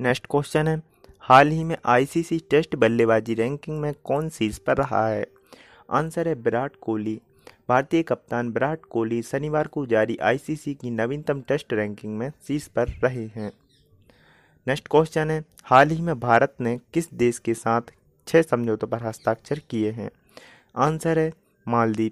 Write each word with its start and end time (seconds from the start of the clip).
Next 0.00 0.26
question 0.30 0.68
है, 0.68 0.82
हाल 1.20 1.48
ही 1.48 1.64
में 1.64 1.76
आईसीसी 1.84 2.38
टेस्ट 2.50 2.76
बल्लेबाजी 2.76 3.34
रैंकिंग 3.34 3.80
में 3.80 3.94
कौन 4.04 4.28
शीर्ष 4.28 4.58
पर 4.58 4.76
रहा 4.76 5.08
है? 5.08 5.26
आंसर 5.90 6.28
है 6.28 6.34
विराट 6.34 6.72
कोहली। 6.80 7.20
भारतीय 7.68 8.02
कप्तान 8.02 8.48
विराट 8.48 8.84
कोहली 8.84 9.22
शनिवार 9.22 9.66
को 9.66 9.86
जारी 9.86 10.16
आईसीसी 10.16 10.74
की 10.74 10.90
नवीनतम 10.90 11.40
टेस्ट 11.40 11.72
रैंकिंग 11.72 12.18
में 12.18 12.32
शीर्ष 12.48 12.66
पर 12.66 12.88
रहे 12.88 13.26
हैं। 13.26 13.52
नेक्स्ट 14.68 14.88
क्वेश्चन 14.88 15.30
है, 15.30 15.44
हाल 15.64 15.90
ही 15.90 16.00
में 16.02 16.20
भारत 16.20 16.54
ने 16.60 16.80
किस 16.94 17.14
देश 17.14 17.38
के 17.38 17.54
साथ 17.54 17.82
छह 18.26 18.42
समझौतों 18.42 18.88
पर 18.88 19.02
हस्ताक्षर 19.02 19.60
किए 19.70 19.90
हैं? 19.90 20.10
आंसर 20.76 21.18
है 21.18 21.32
मालदीव। 21.68 22.10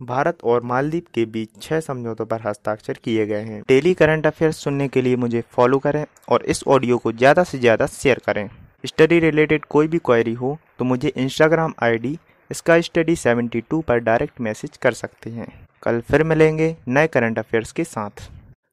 भारत 0.00 0.42
और 0.44 0.62
मालदीव 0.62 1.02
के 1.14 1.24
बीच 1.26 1.50
छह 1.62 1.80
समझौतों 1.80 2.24
पर 2.26 2.40
हस्ताक्षर 2.40 2.98
किए 3.04 3.26
गए 3.26 3.42
हैं। 3.42 3.60
डेली 3.68 3.92
करंट 3.94 4.26
अफेयर्स 4.26 4.56
सुनने 4.56 4.88
के 4.88 5.02
लिए 5.02 5.16
मुझे 5.16 5.42
फॉलो 5.52 5.78
करें 5.78 6.04
और 6.28 6.44
इस 6.44 6.62
ऑडियो 6.68 6.98
को 6.98 7.12
ज़्यादा 7.12 7.44
से 7.44 7.58
ज़्यादा 7.58 7.86
शेयर 7.88 8.20
करें। 8.26 8.48
स्टडी 8.84 9.18
रिलेटेड 9.20 9.64
कोई 9.66 9.88
भी 9.88 9.98
क्वेरी 10.00 10.32
हो 10.34 10.56
तो 10.78 10.84
मुझे 10.84 11.12
इंस्टाग्राम 11.16 11.74
आईडी 11.82 12.18
इसका 12.50 12.80
स्टडी 12.80 13.14
72 13.16 13.82
पर 13.82 13.98
डायरेक्ट 14.00 14.40
मैसेज 14.40 14.76
कर 14.76 14.92
सकते 14.94 15.30
हैं। 15.30 15.46
कल 15.82 16.00
फिर 16.00 16.22
मिलेंगे 16.24 16.74
नए 16.88 17.06
करंट 17.06 17.38
अफेयर्स 17.38 17.72
के 17.72 17.84
साथ। 17.86 18.28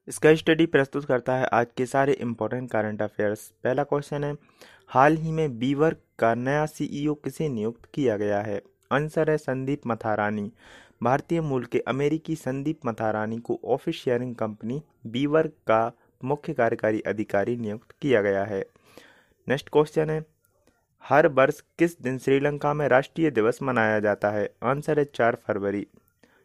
इसका 0.08 0.34
स्टडी 0.34 0.66
प्रस्तुत 0.66 1.04
करता 1.04 1.36
है 1.36 1.46
आज 1.52 1.66
के 1.76 1.86
सारे 1.86 2.12
इंपॉर्टेंट 2.14 2.70
करंट 2.70 3.02
अफेयर्स 3.02 3.40
पहला 3.64 3.82
क्वेश्चन 3.84 4.24
है, 4.24 4.34
हाल 4.88 5.16
ही 5.16 5.32
में 5.32 5.58
बीवर 5.58 5.96
का 6.18 6.34
नया 6.36 6.64
सीईओ 6.68 7.14
किसे 7.14 7.48
नियुक्त 7.48 7.88
किया 7.94 8.16
गया 8.16 8.40
है? 8.42 8.60
आंसर 8.90 9.30
है 9.30 9.36
संदीप 9.38 9.86
मथारानी। 9.86 10.50
भारतीय 11.04 11.40
मूल 11.40 11.64
के 11.64 11.78
अमेरिकी 11.78 12.34
संदीप 12.36 12.86
मथारानी 12.86 13.38
को 13.38 13.60
ऑफ़िस 13.64 13.96
शेयरिंग 13.96 14.34
कंपनी 14.34 14.82
बीवर 15.06 15.46
का 15.46 15.92
मुख्य 16.24 16.52
कार्यकारी 16.52 17.00
अधिकारी 17.00 17.56
नियुक्त 17.56 17.94
किया 18.02 18.22
गया 18.22 18.44
है। 18.44 18.64
नेक्स्ट 19.48 19.68
क्वेश्चन 19.68 20.10
है, 20.10 20.24
हर 21.04 21.26
वर्ष 21.28 21.60
किस 21.78 22.00
दिन 22.00 22.18
श्रीलंका 22.18 22.74
में 22.74 22.88
राष्ट्रीय 22.88 23.30
दिवस 23.30 23.58
मनाया 23.62 24.00
जाता 24.00 24.30
है? 24.30 24.48
आंसर 24.62 24.98
है 24.98 25.04
चार 25.04 25.38
फरवरी। 25.46 25.86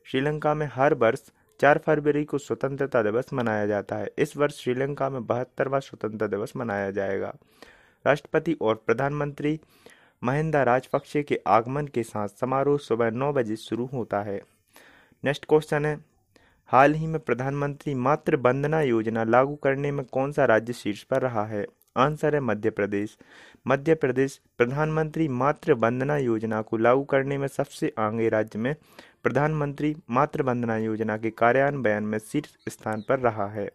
श्रीलंका 0.05 0.53
में 0.53 0.69
हर 0.73 0.94
वर्ष 0.94 1.21
चार 1.59 1.77
फरवरी 1.77 2.25
को 2.25 2.38
स्वतंत्रता 2.38 3.03
दिवस 3.03 3.33
मनाया 3.33 3.66
जाता 3.66 3.95
है। 3.95 4.11
इस 4.17 4.38
वर्ष 4.38 4.63
श्रीलंका 4.63 5.09
में 5.09 5.25
बहत्तरवा 5.25 5.79
स्वतंत्रता 5.79 6.27
दिवस 6.27 6.53
मनाया 6.55 6.91
जाएगा। 6.91 7.33
राष्ट्रपति 8.05 8.57
और 8.61 8.75
प्रधानमंत्री 8.75 9.59
महिंदा 10.23 10.64
राजपक्षे 10.64 11.23
के 11.23 11.39
आगमन 11.48 11.88
के 11.88 12.03
साथ 12.03 12.28
समारोह 12.28 12.78
सुबह 12.78 13.12
नौ 13.12 13.34
बजे 13.34 13.56
शुरू 13.56 13.86
होता 13.86 14.22
है। 14.22 14.42
नेक्स्ट 15.23 15.45
क्वेश्चन 15.45 15.86
है, 15.86 16.00
हाल 16.70 16.94
ही 16.94 17.08
में 17.08 17.20
प्रधानमंत्री 17.20 17.94
मातृ 17.95 18.36
वंदना 18.36 18.81
योजना 18.81 19.23
लागू 19.23 19.56
करने 19.56 19.92
में 19.92 20.06
कौन 20.06 20.31
सा 20.31 20.45
राज्य 20.45 20.73
शीर्ष 20.73 21.03
पर 21.03 21.22
रहा 21.22 21.45
है? 21.45 21.66
आंसर 21.97 22.36
है 22.36 22.42
मध्य 22.42 22.70
प्रदेश। 22.70 23.17
मध्य 23.67 23.95
प्रदेश 23.95 24.40
प्रधानमंत्री 24.58 25.28
मातृ 25.28 25.73
वंदना 25.73 26.17
योजना 26.17 26.62
को 26.62 26.78
लागू 26.78 27.03
करने 27.03 27.38
में 27.38 27.47
सबसे 27.47 27.94
आगे 27.97 28.30
राज्य 28.30 28.59
में 28.59 28.75
प्रधानमंत्री 29.23 29.95
मातृ 30.09 30.44
वंदना 30.44 30.78
योजना 30.78 31.17
के 31.17 31.30
कार्यान्वयन 31.30 32.03
में 32.03 32.17
शीर्ष 32.20 32.56
स्थान 32.70 33.02
पर 33.02 33.20
रहा 33.20 33.47
है। 33.47 33.70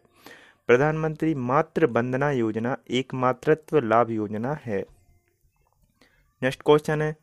प्रधानमंत्री 0.67 1.35
मातृ 1.35 1.85
वंदना 1.85 2.31
योजना 2.31 2.77
एक 2.89 3.13
मातृत्व 3.13 3.79
लाभ 3.79 4.11
योजना 4.11 4.53
है। 4.65 4.83
नेक्स्ट 6.41 6.61
क्वेश्चन 6.65 7.01
है। 7.01 7.15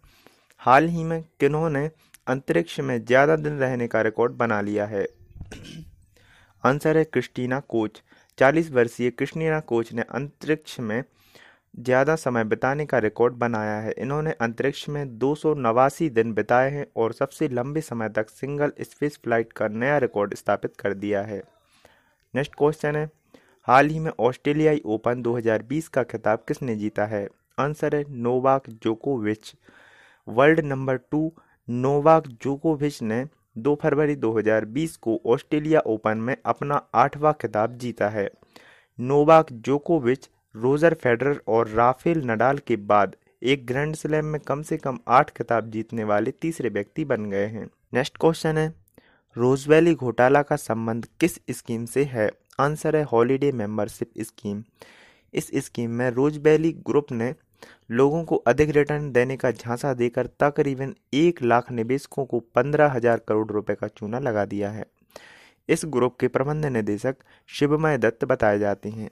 हाल 0.63 0.87
ही 0.89 1.03
में 1.05 1.23
किन्होंने 1.41 1.91
अंतरिक्ष 2.27 2.79
में 2.81 3.05
ज़्यादा 3.05 3.35
दिन 3.37 3.59
रहने 3.59 3.87
का 3.87 4.01
रिकॉर्ड 4.03 4.33
बना 4.33 4.61
लिया 4.61 4.87
है? 4.87 5.07
आंसर 6.65 6.97
है 6.97 7.05
क्रिस्टीना 7.05 7.59
कोच। 7.69 8.01
40 8.39 8.71
वर्षीय 8.71 9.11
क्रिस्टीना 9.11 9.59
कोच 9.63 9.93
ने 9.93 10.03
अंतरिक्ष 10.11 10.79
में 10.81 11.03
ज़्यादा 11.75 12.15
समय 12.17 12.45
बिताने 12.45 12.87
का 12.87 12.99
रिकॉर्ड 12.99 13.35
बनाया 13.35 13.77
है। 13.81 13.93
इन्होंने 13.99 14.33
अंतरिक्ष 14.41 14.89
में 14.89 15.19
दो 15.19 15.35
सौ 15.35 15.55
नवासी 15.57 16.09
दिन 16.11 16.33
बिताए 16.35 16.71
हैं 16.71 16.87
और 16.97 17.13
सबसे 17.13 17.49
लंबे 17.49 17.81
समय 17.81 18.09
तक 18.09 18.31
सिंगल 18.31 18.73
स्पेस 18.83 19.19
फ़्लाइट 19.25 19.53
का 19.53 19.69
नया 19.69 19.99
रिकॉर्ड 19.99 20.35
स्थापित 20.35 20.77
कर 20.77 20.95
दिया 20.95 21.23
है। 21.23 21.43
नेक्स्ट 22.35 22.55
क्वेश्चन 22.55 22.97
है, 22.97 23.09
हाल 23.69 23.89
ही 23.89 23.99
में 23.99 24.11
ऑस्ट्रेलियाई 24.21 24.83
ओपन 24.87 25.23
2020 25.23 25.89
का 25.89 26.03
खिताब 26.05 26.45
किसने 26.49 26.77
जीता 26.77 27.07
है? 27.07 27.27
आंसर 27.59 27.97
है 27.97 28.05
नोवाक 28.09 28.69
जोकोविच। 28.83 29.55
वर्ल्ड 30.29 30.61
नंबर 30.61 30.97
टू, 30.97 31.33
नोवाक 31.69 32.27
जोकोविच 32.43 33.01
ने 33.03 33.25
2 33.59 33.75
फरवरी 33.75 34.17
2020 34.17 34.97
को 34.97 35.21
ऑस्ट्रेलिया 35.27 35.81
ओपन 35.81 36.19
में 36.19 36.37
अपना 36.47 36.83
आठवां 36.95 37.33
खिताब 37.33 37.77
जीता 37.79 38.09
है। 38.09 38.29
नोवाक 38.99 39.53
जोकोविच, 39.53 40.29
रोजर 40.55 40.95
फेडरर 40.95 41.41
और 41.49 41.69
राफेल 41.69 42.23
नडाल 42.25 42.59
के 42.59 42.77
बाद 42.77 43.17
एक 43.43 43.67
ग्रैंड 43.67 43.95
स्लैम 43.95 44.25
में 44.25 44.41
कम 44.41 44.63
से 44.63 44.77
कम 44.77 44.99
आठ 45.09 45.31
खिताब 45.31 45.71
जीतने 45.71 46.05
वाले 46.05 46.31
तीसरे 46.31 46.69
व्यक्ति 46.69 47.05
बन 47.05 47.31
गए 47.31 47.47
हैं। 47.47 47.67
नेक्स्ट 47.95 48.17
क्वेश्चन 48.17 48.59
है, 48.59 48.73
रोजवैली 49.37 49.95
घोटाला 49.95 50.43
का 50.43 50.57
संबंध 50.57 51.07
किस 51.21 51.39
स्कीम 51.51 51.85
से 51.85 52.05
है? 52.05 52.31
आंसर 52.61 52.97
है 52.97 53.03
हॉलीडे 53.03 53.53
मेंबरशिप 53.53 54.11
स्कीम। 54.19 54.63
इस 55.35 55.51
स्कीम 55.55 55.91
में 55.91 56.11
रोज 56.11 56.33
रोजबैली 56.33 56.73
ग्रुप 56.73 57.13
ने 57.13 57.35
लोगों 57.91 58.25
को 58.25 58.37
अधिक 58.37 58.71
रिटर्न 58.71 59.13
देने 59.13 59.37
का 59.37 59.51
झांसा 59.51 59.95
देकर 59.95 60.27
तकरीबन 60.27 60.95
एक 61.15 61.43
लाख 61.43 61.73
निवेशकों 61.73 62.25
को 62.25 62.41
पंद्रह 62.41 62.93
हज़ार 62.93 63.21
करोड़ 63.29 63.53
रुपए 63.53 63.75
का 63.75 63.89
चूना 63.89 64.19
लगा 64.19 64.45
दिया 64.45 64.71
है। 64.71 64.85
इस 65.69 65.83
ग्रुप 65.85 66.17
के 66.21 66.29
प्रबंध 66.29 66.65
निदेशक 66.65 67.17
शिवमय 67.47 67.99
दत्त 67.99 68.25
बताए 68.25 68.59
जाते 68.59 68.89
हैं। 68.89 69.11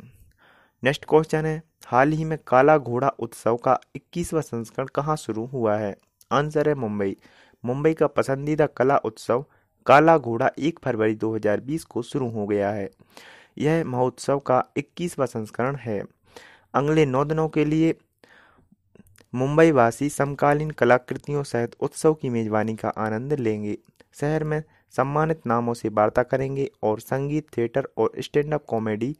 नेक्स्ट 0.84 1.04
क्वेश्चन 1.04 1.46
है, 1.46 1.62
हाल 1.86 2.12
ही 2.12 2.24
में 2.24 2.38
काला 2.46 2.78
घोड़ा 2.78 3.08
उत्सव 3.08 3.56
का 3.56 3.80
इक्कीसवा 3.96 4.40
संस्करण 4.40 4.86
कहाँ 4.86 5.16
शुरू 5.16 5.46
हुआ 5.46 5.76
है? 5.76 5.96
आंसर 6.32 6.68
है 6.68 6.74
मुंबई। 6.74 7.16
मुंबई 7.64 7.94
का 7.94 8.06
पसंदीदा 8.06 8.66
कला 8.66 8.96
उत्सव 8.96 9.44
काला 9.86 10.18
घोड़ा 10.18 10.50
एक 10.58 10.78
फरवरी 10.84 11.14
2020 11.14 11.84
को 11.84 12.02
शुरू 12.02 12.28
हो 12.28 12.46
गया 12.46 12.70
है। 12.70 12.90
यह 13.58 13.84
महोत्सव 13.84 14.38
का 14.38 14.64
इक्कीसवा 14.76 15.26
संस्करण 15.26 15.76
है। 15.76 16.02
अगले 16.74 17.06
नौ 17.06 17.24
दिनों 17.24 17.48
के 17.48 17.64
लिए 17.64 17.94
मुंबई 19.34 19.70
वासी 19.70 20.08
समकालीन 20.08 20.70
कलाकृतियों 20.70 21.42
सहित 21.42 21.76
उत्सव 21.80 22.14
की 22.14 22.28
मेजबानी 22.28 22.76
का 22.76 22.88
आनंद 22.88 23.32
लेंगे। 23.32 23.78
शहर 24.14 24.44
में 24.44 24.62
सम्मानित 24.90 25.46
नामों 25.46 25.74
से 25.74 25.88
वार्ता 25.88 26.22
करेंगे 26.22 26.70
और 26.82 27.00
संगीत, 27.00 27.46
थिएटर 27.56 27.88
और 27.96 28.12
स्टैंड 28.18 28.54
अप 28.54 28.64
कॉमेडी 28.64 29.16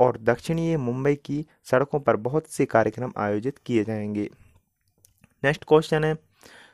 और 0.00 0.18
दक्षिणीय 0.18 0.76
मुंबई 0.76 1.14
की 1.14 1.46
सड़कों 1.64 2.00
पर 2.00 2.16
बहुत 2.16 2.46
से 2.46 2.64
कार्यक्रम 2.64 3.12
आयोजित 3.16 3.58
किए 3.58 3.84
जाएँगे। 3.84 4.30
नेक्स्ट 5.44 5.64
क्वेश्चन 5.68 6.04
है, 6.04 6.18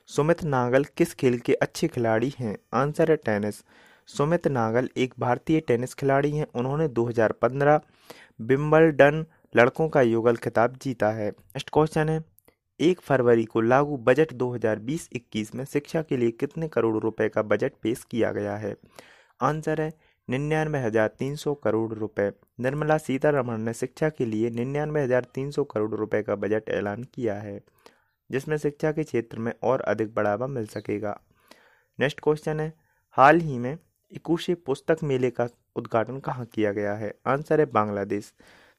सुमित 0.07 0.45
नागल 0.45 0.85
किस 0.85 1.15
खेल 1.15 1.39
के 1.39 1.55
अच्छे 1.55 1.89
खिलाड़ी 1.89 2.35
हैं? 2.39 2.59
आंसर 2.75 3.11
है 3.11 3.17
टेनिस। 3.17 3.65
सुमित 4.09 4.47
नागल 4.49 4.89
एक 4.97 5.15
भारतीय 5.19 5.61
टेनिस 5.61 5.95
खिलाड़ी 5.95 6.31
हैं। 6.31 6.47
उन्होंने 6.55 6.89
2015 6.91 7.81
विम्बलडन 8.41 9.25
लड़कों 9.55 9.89
का 9.89 10.01
युगल 10.03 10.37
खिताब 10.37 10.77
जीता 10.83 11.11
है। 11.11 11.29
नेक्स्ट 11.29 11.71
क्वेश्चन 11.71 12.09
है, 12.09 12.23
एक 12.81 13.01
फरवरी 13.01 13.45
को 13.45 13.61
लागू 13.61 13.97
बजट 13.99 14.33
2020-21 14.35 15.55
में 15.55 15.65
शिक्षा 15.65 16.03
के 16.03 16.17
लिए 16.17 16.31
कितने 16.33 16.69
करोड़ 16.69 16.97
रुपए 16.97 17.29
का 17.29 17.43
बजट 17.45 17.73
पेश 17.83 18.05
किया 18.05 18.33
गया 18.33 18.57
है? 18.57 18.75
आंसर 19.41 19.81
है, 19.81 19.93
निन्यानवे 20.29 20.79
हज़ार 20.79 21.09
तीन 21.19 21.37
सौ 21.37 21.55
करोड़ 21.55 21.93
रुपए। 21.95 22.31
निर्मला 22.61 22.97
सीतारमण 22.99 23.59
ने 23.59 23.73
शिक्षा 23.75 24.09
के 24.09 24.25
लिए 24.27 24.51
निन्यानवे 24.51 25.03
हज़ार 25.03 25.27
तीन 25.35 25.51
सौ 25.51 25.65
करोड़ 25.65 25.95
रुपए 25.95 26.23
का 26.23 26.35
बजट 26.37 26.69
ऐलान 26.71 27.05
किया 27.05 27.35
है, 27.35 27.61
जिसमें 28.31 28.57
शिक्षा 28.57 28.93
के 28.93 29.05
क्षेत्र 29.05 29.39
में 29.39 29.53
और 29.63 29.81
अधिक 29.83 30.15
बढ़ावा 30.15 30.47
मिल 30.49 30.67
सकेगा। 30.67 31.19
नेक्स्ट 31.99 32.21
क्वेश्चन 32.21 32.61
है, 32.61 32.73
हाल 33.17 33.41
ही 33.41 33.59
में 33.59 33.77
इकुशे 34.13 34.55
पुस्तक 34.55 35.03
मेले 35.03 35.31
का 35.31 35.49
उद्घाटन 35.77 36.19
कहाँ 36.19 36.45
किया 36.47 36.73
गया 36.73 36.95
है? 36.95 37.13
आंसर 37.27 37.61
है 37.61 37.67
बांग्लादेश। 37.67 38.33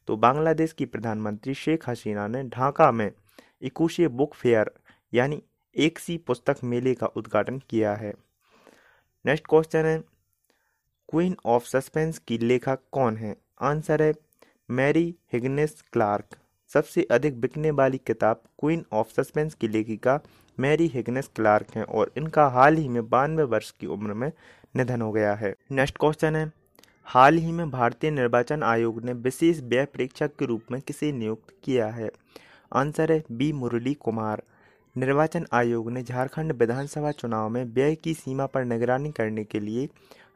तो 0.08 0.18
बांग्लादेश 0.18 0.74
की 0.74 0.86
प्रधानमंत्री 0.86 1.54
शेख 1.54 1.90
हसीना 1.90 2.28
ने 2.28 2.44
ढाका 2.44 2.92
में 2.92 3.12
इकुशे 3.62 4.08
बुक 4.08 4.34
फेयर 4.34 4.72
यानी 5.14 5.42
एक 5.76 6.00
सी 6.00 6.18
पुस्तक 6.18 6.64
मेले 6.64 6.94
का 6.94 7.08
उद्घाटन 7.08 7.60
किया 7.70 7.94
है। 7.96 8.14
नेक्स्ट 9.26 9.46
क्वेश्चन 9.50 9.86
है, 9.86 9.98
क्वीन 11.10 11.36
ऑफ़ 11.46 11.66
सस्पेंस 11.66 12.18
की 12.18 12.38
लेखक 12.38 12.80
कौन 12.92 13.18
है? 13.18 13.36
आंसर 13.62 14.02
है, 14.02 14.14
मैरी 14.70 15.16
हिगनेस 15.34 15.84
क्लार्क। 15.94 16.38
सबसे 16.74 17.08
अधिक 17.12 17.40
बिकने 17.42 17.72
वाली 17.72 17.98
किताब 17.98 18.42
क्वीन 18.60 18.86
ऑफ़ 18.92 19.12
सस्पेंस 19.14 19.54
की 19.54 19.68
लेखिका 19.68 20.20
मैरी 20.58 20.88
हिगनेस 20.88 21.30
क्लार्क 21.36 21.76
हैं 21.76 21.84
और 21.84 22.12
इनका 22.18 22.48
हाल 22.48 22.76
ही 22.76 22.88
में 22.88 23.10
बानवे 23.10 23.44
वर्ष 23.44 23.72
की 23.72 23.88
उम्र 23.88 24.14
में 24.14 24.32
निधन 24.76 25.02
हो 25.02 25.12
गया 25.12 25.34
है। 25.34 25.56
नेक्स्ट 25.72 25.98
क्वेश्चन 25.98 26.36
है। 26.36 26.52
हाल 27.06 27.36
ही 27.36 27.52
में 27.52 27.72
भारतीय 27.72 28.12
निर्वाचन 28.12 28.64
आयोग 28.64 29.04
ने 29.04 29.14
विशेष 29.14 29.60
व्यय 29.60 29.86
प्रेक्षक 29.86 30.36
के 30.36 30.46
रूप 30.46 30.62
में 30.72 30.82
किसे 30.82 31.12
नियुक्त 31.12 31.54
किया 31.64 31.88
है? 31.88 32.12
आंसर 32.76 33.12
है 33.12 33.24
बी 33.32 33.54
मुरली 33.54 33.94
कुमार। 33.94 34.44
निर्वाचन 34.98 35.48
आयोग 35.54 35.92
ने 35.92 36.04
झारखंड 36.04 36.52
विधानसभा 36.52 37.12
चुनाव 37.12 37.50
में 37.50 37.66
व्यय 37.66 37.96
की 37.96 38.14
सीमा 38.14 38.46
पर 38.46 38.66
निगरानी 38.66 39.12
करने 39.12 39.44
के 39.44 39.60
लिए 39.60 39.90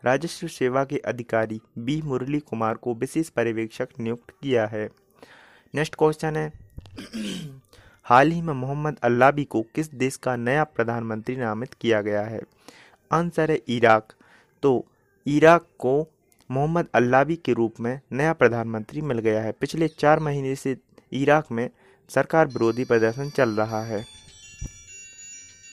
राजस्व 0.05 0.47
सेवा 0.47 0.85
के 0.85 0.97
अधिकारी 0.97 1.61
बी 1.77 2.01
मुरली 2.01 2.39
कुमार 2.39 2.73
को 2.73 2.93
विशेष 2.93 3.29
पर्यवेक्षक 3.29 3.87
नियुक्त 3.99 4.29
किया 4.29 4.67
है। 4.67 4.89
नेक्स्ट 5.75 5.95
क्वेश्चन 5.95 6.35
है। 6.35 6.53
हाल 8.03 8.31
ही 8.31 8.41
में 8.41 8.53
मोहम्मद 8.53 8.97
अल्लाबी 9.03 9.43
को 9.43 9.61
किस 9.61 9.93
देश 9.93 10.15
का 10.15 10.35
नया 10.35 10.63
प्रधानमंत्री 10.63 11.35
नामित 11.35 11.73
किया 11.73 12.01
गया 12.01 12.21
है? 12.21 12.41
आंसर 13.11 13.51
है 13.51 13.61
इराक 13.67 14.13
तो 14.63 14.85
इराक 15.25 15.67
को 15.79 16.11
मोहम्मद 16.49 16.87
अल्लाबी 16.95 17.35
के 17.35 17.53
रूप 17.53 17.79
में 17.79 17.99
नया 18.11 18.33
प्रधानमंत्री 18.33 19.01
मिल 19.01 19.19
गया 19.19 19.41
है। 19.41 19.51
पिछले 19.51 19.87
चार 19.87 20.19
महीने 20.19 20.55
से 20.55 20.77
इराक 21.11 21.51
में 21.51 21.69
सरकार 22.09 22.47
विरोधी 22.47 22.83
प्रदर्शन 22.85 23.29
चल 23.29 23.49
रहा 23.49 23.83
है। 23.83 24.05